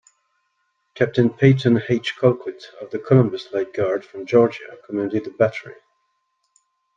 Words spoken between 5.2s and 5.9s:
the battery.